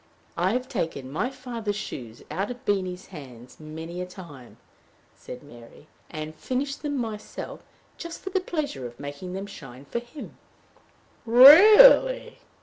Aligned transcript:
"I've 0.35 0.67
taken 0.67 1.11
my 1.11 1.29
father's 1.29 1.75
shoes 1.75 2.23
out 2.31 2.49
of 2.49 2.65
Beenie's 2.65 3.05
hands 3.13 3.59
many 3.59 4.01
a 4.01 4.07
time," 4.07 4.57
said 5.15 5.43
Mary, 5.43 5.85
"and 6.09 6.33
finished 6.33 6.81
them 6.81 6.97
myself, 6.97 7.63
just 7.99 8.21
for 8.21 8.31
the 8.31 8.41
pleasure 8.41 8.87
of 8.87 8.99
making 8.99 9.33
them 9.33 9.45
shine 9.45 9.85
for 9.85 9.99
him." 9.99 10.39
"Re 11.23 11.75
a 11.75 11.99
ally!" 12.01 12.29